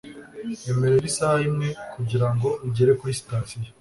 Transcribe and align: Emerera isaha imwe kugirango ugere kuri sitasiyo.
Emerera 0.71 1.05
isaha 1.11 1.39
imwe 1.49 1.69
kugirango 1.93 2.47
ugere 2.67 2.91
kuri 2.99 3.17
sitasiyo. 3.19 3.59